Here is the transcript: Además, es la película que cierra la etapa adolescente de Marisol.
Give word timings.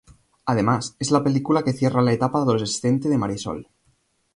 Además, 0.47 0.95
es 0.97 1.11
la 1.11 1.23
película 1.23 1.61
que 1.61 1.73
cierra 1.73 2.01
la 2.01 2.11
etapa 2.11 2.39
adolescente 2.39 3.07
de 3.07 3.19
Marisol. 3.19 3.67